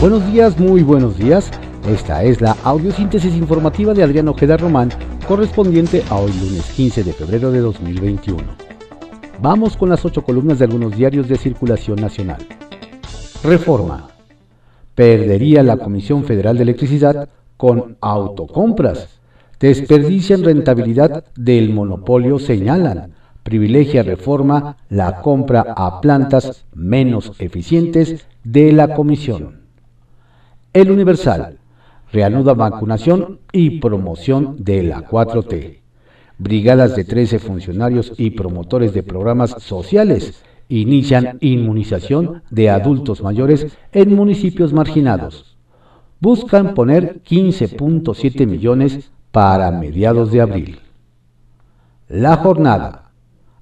[0.00, 1.50] Buenos días, muy buenos días.
[1.86, 4.88] Esta es la audiosíntesis informativa de Adrián Ojeda Román,
[5.28, 8.42] correspondiente a hoy lunes 15 de febrero de 2021.
[9.42, 12.38] Vamos con las ocho columnas de algunos diarios de circulación nacional.
[13.44, 14.08] Reforma.
[14.94, 19.20] Perdería la Comisión Federal de Electricidad con autocompras.
[19.58, 23.12] Desperdician rentabilidad del monopolio, señalan.
[23.42, 29.59] Privilegia reforma la compra a plantas menos eficientes de la Comisión.
[30.72, 31.58] El Universal.
[32.12, 35.80] Reanuda vacunación y promoción de la 4T.
[36.38, 44.14] Brigadas de 13 funcionarios y promotores de programas sociales inician inmunización de adultos mayores en
[44.14, 45.56] municipios marginados.
[46.20, 50.78] Buscan poner 15.7 millones para mediados de abril.
[52.08, 53.10] La jornada.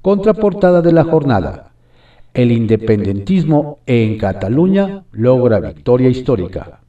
[0.02, 1.72] Contraportada de la jornada.
[2.32, 6.80] El independentismo en Cataluña logra victoria histórica.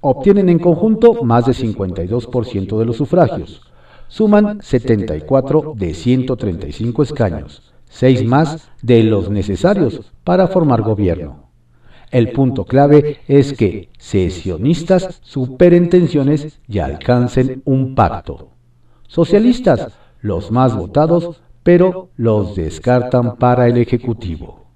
[0.00, 3.62] Obtienen en conjunto más de 52% de los sufragios.
[4.08, 11.47] Suman 74 de 135 escaños, 6 más de los necesarios para formar gobierno.
[12.10, 18.50] El punto clave es que sesionistas superen tensiones y alcancen un pacto.
[19.06, 24.66] Socialistas, los más votados, pero los descartan para el Ejecutivo.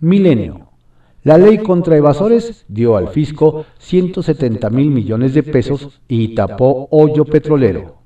[0.00, 0.68] Milenio.
[1.22, 7.24] La ley contra evasores dio al fisco 170 mil millones de pesos y tapó hoyo
[7.24, 7.97] petrolero.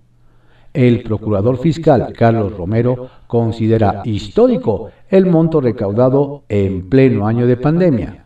[0.73, 8.25] El procurador fiscal Carlos Romero considera histórico el monto recaudado en pleno año de pandemia.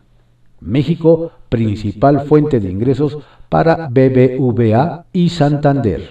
[0.61, 3.17] México, principal fuente de ingresos
[3.49, 6.09] para BBVA y Santander.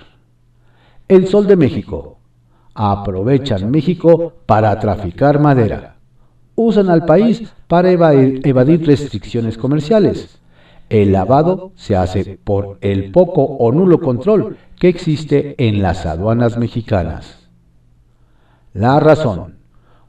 [1.09, 2.19] El Sol de México.
[2.75, 5.97] Aprovechan México para traficar madera.
[6.55, 10.39] Usan al país para evadir, restricciones comerciales.
[10.89, 16.57] El lavado se hace por el poco o nulo control que existe en las aduanas
[16.59, 17.49] mexicanas.
[18.73, 19.57] La razón.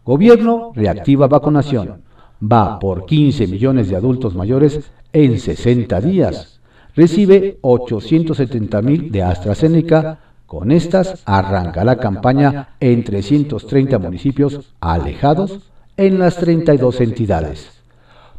[0.05, 2.03] Gobierno reactiva vacunación.
[2.41, 6.59] Va por 15 millones de adultos mayores en 60 días.
[6.95, 10.19] Recibe 870 mil de AstraZeneca.
[10.45, 15.59] Con estas arranca la campaña en 330 municipios alejados
[15.97, 17.76] en las 32 entidades.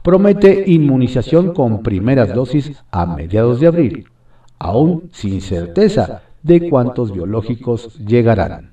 [0.08, 4.06] Promete inmunización con primeras dosis a mediados de abril
[4.58, 8.70] aún sin certeza de cuántos biológicos llegarán.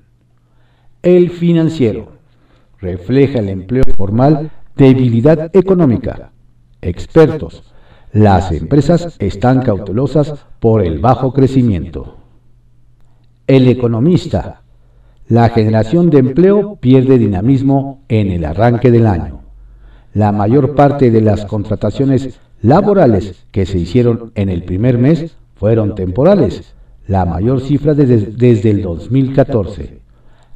[1.02, 2.12] El financiero
[2.80, 6.32] refleja el empleo formal, debilidad económica.
[6.80, 7.64] Expertos,
[8.12, 12.16] las empresas están cautelosas por el bajo crecimiento.
[13.46, 14.62] El economista,
[15.28, 19.45] la generación de empleo pierde dinamismo en el arranque del año.
[20.16, 25.94] La mayor parte de las contrataciones laborales que se hicieron en el primer mes fueron
[25.94, 26.72] temporales,
[27.06, 30.00] la mayor cifra desde, el 2014.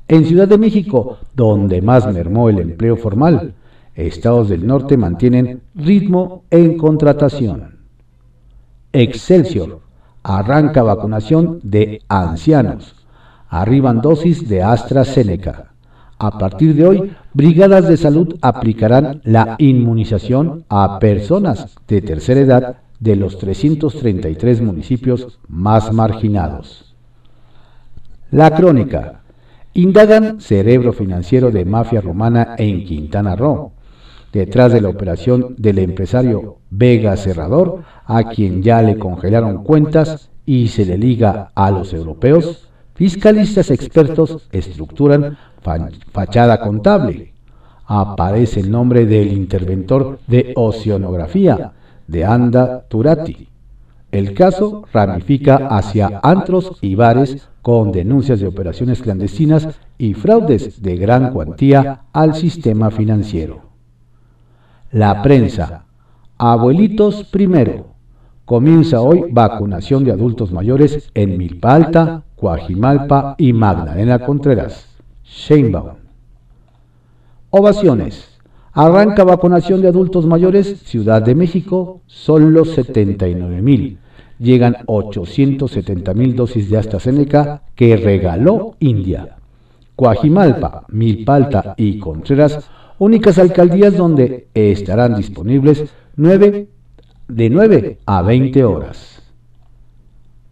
[0.08, 3.52] En Ciudad de México, donde más mermó el empleo formal,
[3.94, 7.80] estados del norte mantienen ritmo en contratación.
[8.94, 9.80] Excelsior
[10.22, 12.96] arranca vacunación de ancianos.
[13.50, 15.69] Arriban dosis de AstraZeneca.
[16.22, 22.76] A partir de hoy, brigadas de salud aplicarán la inmunización a personas de tercera edad
[22.98, 26.94] de los 333 municipios más marginados.
[28.30, 29.22] La crónica.
[29.72, 33.72] Indagan cerebro financiero de mafia romana en Quintana Roo.
[34.30, 40.68] Detrás de la operación del empresario Vega Cerrador, a quien ya le congelaron cuentas y
[40.68, 45.38] se le liga a los europeos, fiscalistas expertos estructuran
[46.12, 47.32] fachada contable.
[47.86, 51.72] Aparece el nombre del interventor de oceanografía,
[52.06, 53.48] de Anda Turati.
[54.10, 59.68] El caso ramifica hacia antros y bares con denuncias de operaciones clandestinas
[59.98, 63.60] y fraudes de gran cuantía al sistema financiero.
[64.90, 65.84] La prensa.
[66.38, 67.86] Abuelitos primero.
[68.44, 74.89] comienza hoy vacunación de adultos mayores en Milpa Alta, Coajimalpa y Magdalena Contreras.
[75.30, 75.94] Sheinbaum.
[77.50, 78.38] Ovaciones.
[78.72, 83.98] Arranca vacunación de adultos mayores, Ciudad de México, solo 79 mil.
[84.38, 89.36] Llegan 870 mil dosis de AstraZeneca que regaló India.
[89.94, 92.68] Coajimalpa, Milpalta y Contreras,
[92.98, 95.84] únicas alcaldías donde estarán disponibles
[96.16, 96.68] 9,
[97.28, 99.22] de 9 a 20 horas.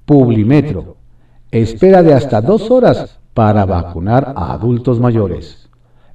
[0.05, 0.97] Publimetro,
[1.51, 5.69] espera de hasta dos horas para vacunar a adultos mayores.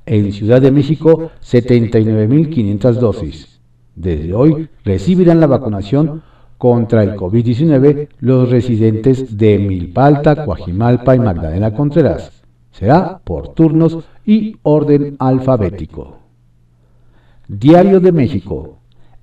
[0.06, 3.62] En Ciudad de México, 79.500 dosis.
[3.96, 6.22] Desde hoy recibirán la vacunación
[6.58, 12.44] contra el COVID-19 los residentes de Milpalta, Coajimalpa y Magdalena Contreras.
[12.72, 16.18] Será por turnos y orden alfabético.
[17.48, 18.80] Diario de México.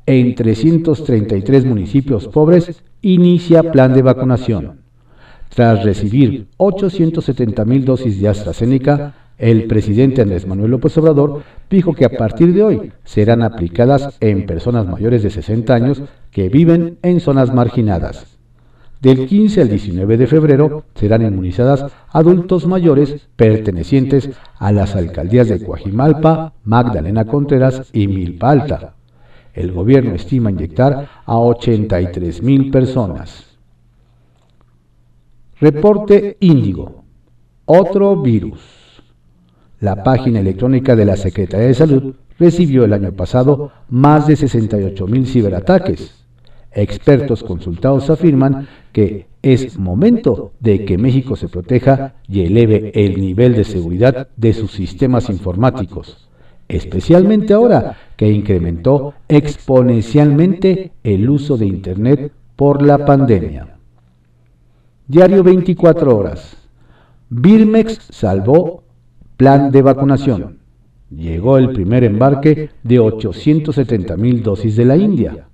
[0.06, 4.79] En 333 municipios pobres inicia plan de vacunación.
[5.50, 12.10] Tras recibir 870.000 dosis de AstraZeneca, el presidente Andrés Manuel López Obrador dijo que a
[12.10, 17.52] partir de hoy serán aplicadas en personas mayores de 60 años que viven en zonas
[17.52, 18.38] marginadas.
[19.00, 25.64] Del 15 al 19 de febrero serán inmunizadas adultos mayores pertenecientes a las alcaldías de
[25.64, 28.94] Coajimalpa, Magdalena Contreras y Milpa Alta.
[29.54, 33.49] El gobierno estima inyectar a 83 mil personas.
[35.60, 37.04] Reporte Índigo.
[37.66, 38.62] Otro virus.
[39.78, 45.06] La página electrónica de la Secretaría de Salud recibió el año pasado más de 68
[45.06, 46.24] mil ciberataques.
[46.72, 53.54] Expertos consultados afirman que es momento de que México se proteja y eleve el nivel
[53.54, 56.30] de seguridad de sus sistemas informáticos,
[56.68, 63.79] especialmente ahora que incrementó exponencialmente el uso de Internet por la pandemia.
[65.10, 66.56] Diario 24 horas.
[67.30, 68.84] Birmex salvó
[69.36, 70.58] Plan de vacunación.
[71.10, 75.48] Llegó el primer embarque de 870 mil dosis de la India.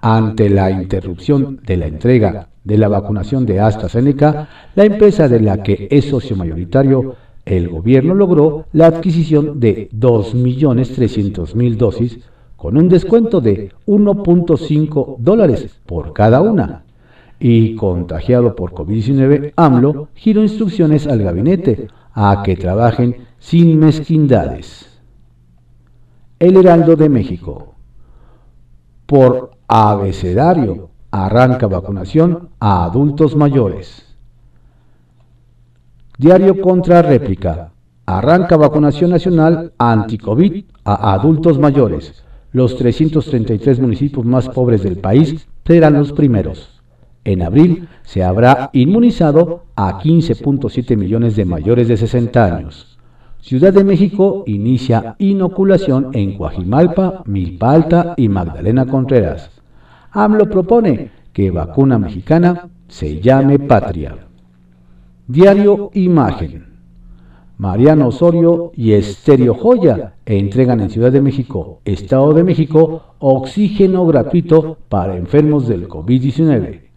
[0.00, 5.62] Ante la interrupción de la entrega de la vacunación de AstraZeneca, la empresa de la
[5.62, 7.14] que es socio mayoritario,
[7.44, 12.20] el gobierno logró la adquisición de 2.300.000 dosis
[12.56, 16.84] con un descuento de 1.5 dólares por cada una.
[17.40, 25.00] Y contagiado por COVID-19, AMLO giró instrucciones al gabinete a que trabajen sin mezquindades.
[26.38, 27.74] El Heraldo de México.
[29.06, 34.16] Por abecedario arranca vacunación a adultos mayores.
[36.18, 37.72] Diario contra réplica.
[38.04, 42.24] Arranca vacunación nacional anti-COVID a adultos mayores.
[42.52, 46.77] Los 333 municipios más pobres del país serán los primeros.
[47.28, 52.98] En abril se habrá inmunizado a 15.7 millones de mayores de 60 años.
[53.42, 59.50] Ciudad de México inicia inoculación en Coajimalpa, Milpa Alta y Magdalena Contreras.
[60.10, 64.16] AMLO propone que vacuna mexicana se llame Patria.
[65.26, 66.64] Diario Imagen.
[67.58, 74.78] Mariano Osorio y Estéreo Joya entregan en Ciudad de México, Estado de México, oxígeno gratuito
[74.88, 76.87] para enfermos del COVID-19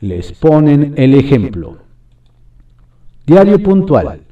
[0.00, 1.76] les ponen el ejemplo.
[3.26, 4.22] Diario puntual.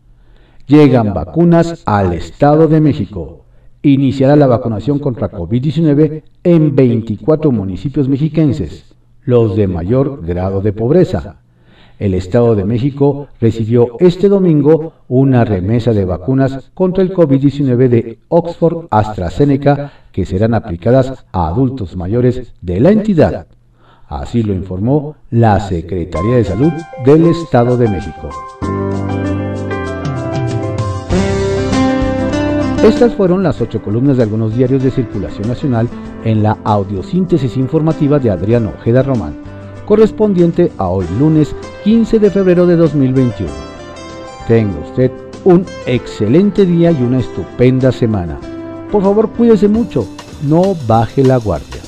[0.67, 3.45] Llegan vacunas al Estado de México.
[3.83, 11.37] Iniciará la vacunación contra COVID-19 en 24 municipios mexiquenses, los de mayor grado de pobreza.
[11.99, 18.19] El Estado de México recibió este domingo una remesa de vacunas contra el COVID-19 de
[18.29, 23.49] Oxford AstraZeneca que serán aplicadas a adultos mayores de la entidad.
[24.09, 26.73] Así lo informó la Secretaría de Salud
[27.05, 28.31] del Estado de México.
[32.83, 35.89] Estas fueron las ocho columnas de algunos diarios de circulación nacional
[36.25, 39.35] en la audiosíntesis informativa de Adriano Ojeda Román,
[39.85, 43.51] correspondiente a hoy lunes 15 de febrero de 2021.
[44.47, 45.11] Tenga usted
[45.45, 48.39] un excelente día y una estupenda semana.
[48.91, 50.07] Por favor, cuídese mucho,
[50.43, 51.88] no baje la guardia.